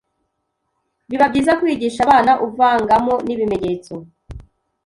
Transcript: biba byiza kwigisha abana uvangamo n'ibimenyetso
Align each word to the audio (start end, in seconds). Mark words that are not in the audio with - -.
biba 1.09 1.25
byiza 1.31 1.57
kwigisha 1.59 1.99
abana 2.05 2.31
uvangamo 2.45 3.13
n'ibimenyetso 3.25 3.93